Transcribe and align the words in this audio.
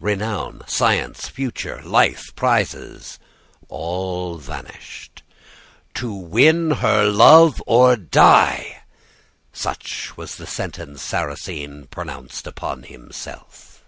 Renown, 0.00 0.62
science, 0.66 1.28
future, 1.28 1.82
life, 1.84 2.34
prizes, 2.34 3.18
all 3.68 4.38
vanished. 4.38 5.22
"'To 5.92 6.10
win 6.14 6.70
her 6.70 7.04
love 7.04 7.62
or 7.66 7.94
die!' 7.94 8.80
Such 9.52 10.16
was 10.16 10.36
the 10.36 10.46
sentence 10.46 11.02
Sarrasine 11.02 11.84
pronounced 11.90 12.46
upon 12.46 12.84
himself. 12.84 13.82